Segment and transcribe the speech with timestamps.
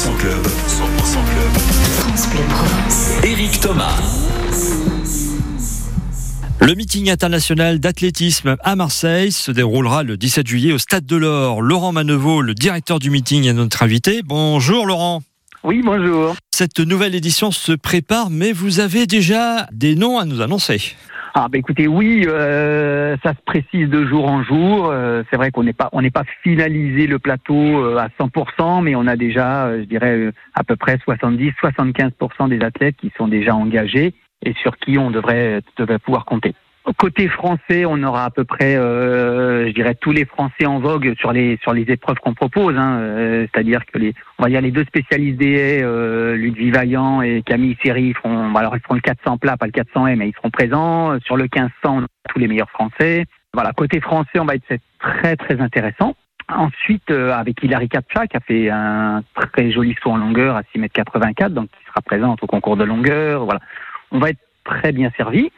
[0.00, 0.32] 100% Club.
[0.32, 1.52] 100% Club.
[1.98, 3.22] France Bleu Provence.
[3.22, 4.00] Eric Thomas.
[6.58, 11.60] Le meeting international d'athlétisme à Marseille se déroulera le 17 juillet au Stade de l'Or.
[11.60, 14.22] Laurent Manevaux, le directeur du meeting, est notre invité.
[14.24, 15.22] Bonjour Laurent.
[15.64, 16.34] Oui, bonjour.
[16.50, 20.96] Cette nouvelle édition se prépare, mais vous avez déjà des noms à nous annoncer.
[21.32, 24.88] Ah bah écoutez, oui, euh, ça se précise de jour en jour.
[24.90, 28.82] Euh, c'est vrai qu'on n'est pas on n'est pas finalisé le plateau euh, à 100%,
[28.82, 33.54] mais on a déjà, je dirais, à peu près 70-75% des athlètes qui sont déjà
[33.54, 36.54] engagés et sur qui on devrait devrait pouvoir compter.
[36.96, 41.14] Côté français, on aura à peu près, euh, je dirais, tous les Français en vogue
[41.18, 42.76] sur les sur les épreuves qu'on propose.
[42.76, 47.42] Hein, euh, C'est-à-dire que les, on va dire les deux haies, euh, Ludwig Vaillant et
[47.42, 50.34] Camille Seri, feront, alors ils feront le 400 plat, pas le 400 haies, mais ils
[50.34, 51.18] seront présents.
[51.20, 53.26] Sur le 1500, on aura tous les meilleurs Français.
[53.52, 54.64] Voilà, côté français, on va être
[55.00, 56.14] très très intéressant.
[56.48, 60.62] Ensuite, euh, avec Hilary Kapcha, qui a fait un très joli saut en longueur à
[60.74, 63.44] 6,84 m, donc qui sera présente au concours de longueur.
[63.44, 63.60] Voilà,
[64.10, 65.50] on va être très bien servi.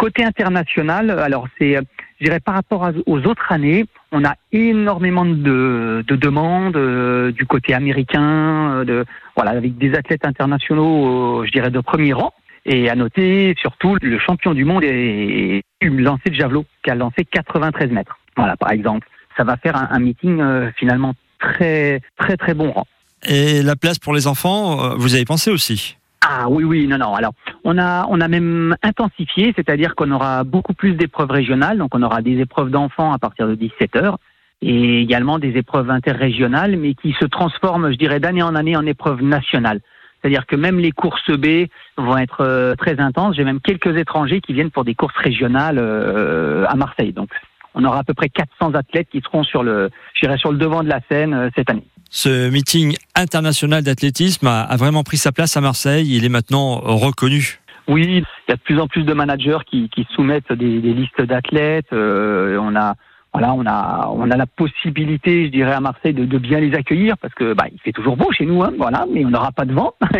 [0.00, 1.82] Côté international, alors c'est, euh,
[2.18, 7.44] je dirais par rapport aux autres années, on a énormément de, de demandes euh, du
[7.44, 9.04] côté américain, euh, de
[9.36, 12.32] voilà, avec des athlètes internationaux, euh, je dirais de premier rang.
[12.64, 17.26] Et à noter surtout le champion du monde est lancé de javelot, qui a lancé
[17.30, 18.18] 93 mètres.
[18.38, 19.06] Voilà, par exemple,
[19.36, 22.86] ça va faire un, un meeting euh, finalement très très très bon rang.
[23.28, 25.98] Et la place pour les enfants, vous avez pensé aussi?
[26.22, 27.14] Ah oui, oui, non, non.
[27.14, 27.32] Alors,
[27.64, 31.78] on a, on a même intensifié, c'est-à-dire qu'on aura beaucoup plus d'épreuves régionales.
[31.78, 34.18] Donc, on aura des épreuves d'enfants à partir de 17 heures
[34.62, 38.84] et également des épreuves interrégionales, mais qui se transforment, je dirais, d'année en année en
[38.84, 39.80] épreuves nationales.
[40.20, 43.36] C'est-à-dire que même les courses B vont être euh, très intenses.
[43.36, 47.12] J'ai même quelques étrangers qui viennent pour des courses régionales euh, à Marseille.
[47.12, 47.30] Donc,
[47.74, 50.88] on aura à peu près 400 athlètes qui seront sur le, sur le devant de
[50.88, 51.84] la scène euh, cette année.
[52.10, 56.16] Ce meeting international d'athlétisme a vraiment pris sa place à Marseille.
[56.16, 57.59] Il est maintenant reconnu.
[57.90, 60.94] Oui, il y a de plus en plus de managers qui, qui soumettent des, des
[60.94, 61.92] listes d'athlètes.
[61.92, 62.94] Euh, on a,
[63.32, 66.72] voilà, on a, on a la possibilité, je dirais, à Marseille de, de bien les
[66.76, 69.50] accueillir parce que bah, il fait toujours beau chez nous, hein, voilà, mais on n'aura
[69.50, 69.94] pas de vent.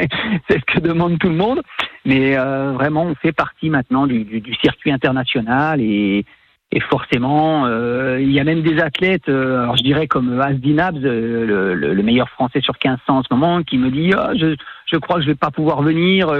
[0.48, 1.62] C'est ce que demande tout le monde.
[2.04, 6.24] Mais euh, vraiment, on fait partie maintenant du, du, du circuit international et,
[6.72, 10.72] et forcément, euh, il y a même des athlètes, euh, alors je dirais comme Asdi
[10.72, 14.12] Nabs, euh, le, le, le meilleur français sur 1500 en ce moment, qui me dit
[14.16, 14.56] Ah, je,
[14.86, 16.32] je crois que je vais pas pouvoir venir.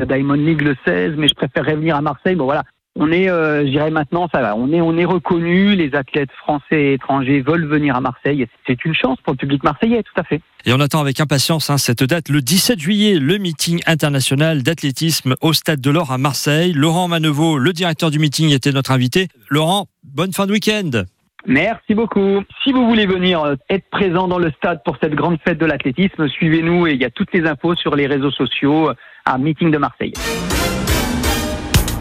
[0.00, 2.36] Euh, Diamond League le 16, mais je préférerais venir à Marseille.
[2.36, 2.64] Bon voilà,
[3.00, 4.56] on est, euh, je dirais maintenant, ça va.
[4.56, 5.76] On est, on est reconnu.
[5.76, 8.46] Les athlètes français et étrangers veulent venir à Marseille.
[8.66, 10.40] C'est une chance pour le public marseillais, tout à fait.
[10.66, 15.36] Et on attend avec impatience hein, cette date, le 17 juillet, le meeting international d'athlétisme
[15.40, 16.72] au Stade de l'Or à Marseille.
[16.72, 19.28] Laurent Manevaux, le directeur du meeting, était notre invité.
[19.48, 21.04] Laurent, bonne fin de week-end.
[21.46, 22.42] Merci beaucoup.
[22.64, 25.66] Si vous voulez venir euh, être présent dans le stade pour cette grande fête de
[25.66, 28.94] l'athlétisme, suivez-nous et il y a toutes les infos sur les réseaux sociaux euh,
[29.28, 30.12] à Meeting de Marseille.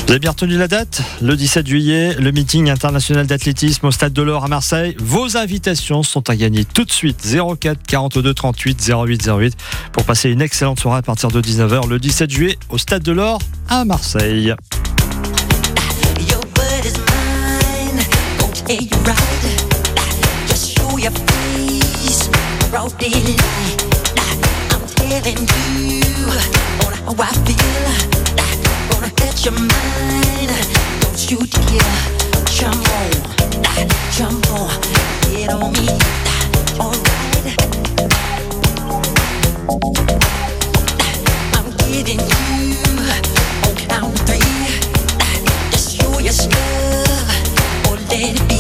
[0.06, 4.14] Vous avez bien retenu la date Le 17 juillet, le meeting international d'athlétisme au Stade
[4.14, 4.96] de l'Or à Marseille.
[5.00, 7.28] Vos invitations sont à gagner tout de suite
[7.60, 9.58] 04 42 38 08 08
[9.92, 13.12] pour passer une excellente soirée à partir de 19h le 17 juillet au Stade de
[13.12, 14.56] l'Or à Marseille.
[27.08, 27.88] how I feel.
[28.90, 30.52] Gonna get your mind.
[31.02, 31.98] Don't you dare
[32.52, 33.12] jump on,
[34.12, 34.70] jump on,
[35.22, 35.88] get on me.
[36.80, 37.56] Alright.
[41.56, 42.76] I'm giving you
[43.64, 44.44] on count three.
[46.20, 46.34] Your
[47.88, 48.60] or let it be.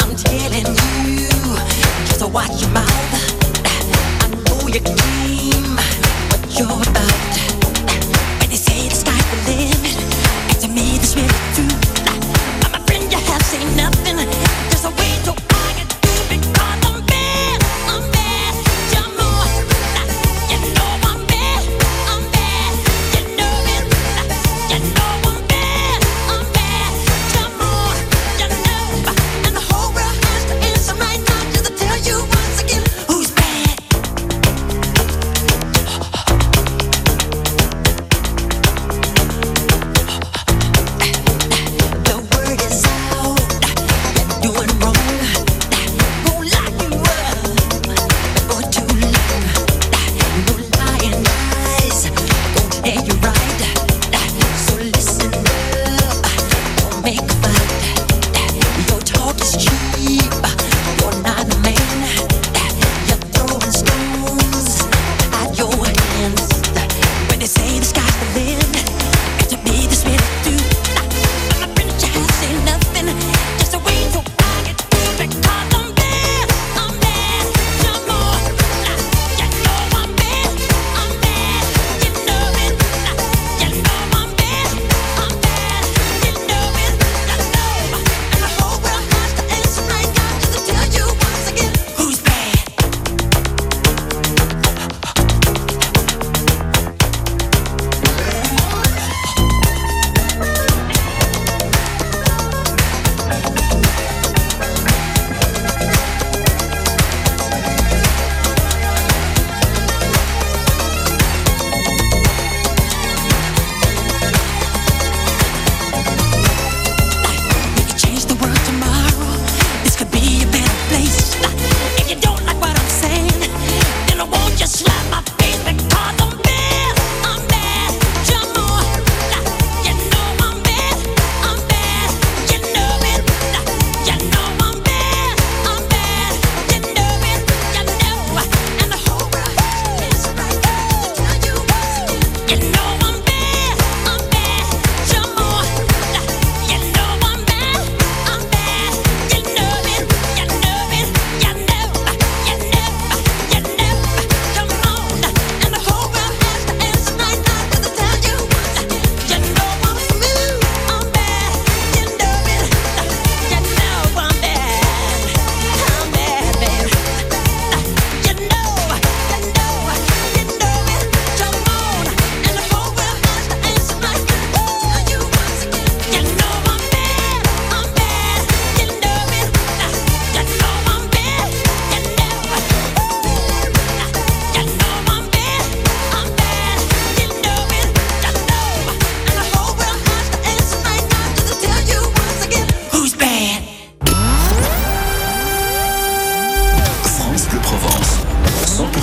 [0.00, 0.68] I'm telling
[1.12, 1.28] you,
[2.06, 3.12] just watch your mouth.
[3.64, 5.61] I know you can
[6.58, 7.21] your eyes.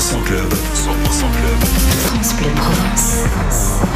[0.10, 0.54] 100% Club.
[0.74, 1.60] 100% Club.
[2.08, 3.89] France Bleu Provence.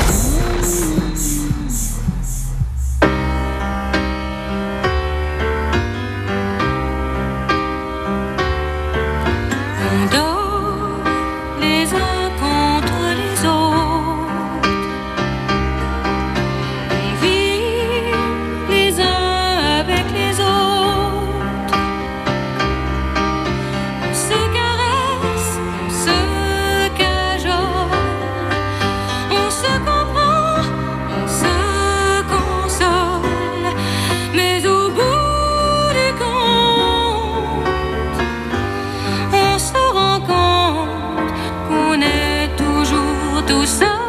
[43.65, 44.02] so